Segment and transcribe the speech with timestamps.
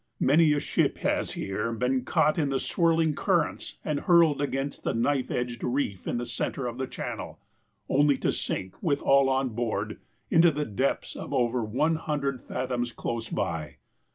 [0.19, 4.95] Many a ship has here been caught in the swirling currents, and hurled against the
[4.95, 7.39] knife edged reef in the centre of the channel,
[7.87, 9.99] only to sink, with all on board,
[10.31, 13.75] into the depths of over one hundred fathoms close by.